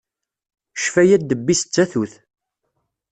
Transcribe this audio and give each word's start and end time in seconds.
Ccfaya 0.77 1.17
ddebb-is 1.21 1.61
d 1.65 1.69
tatut. 1.73 2.13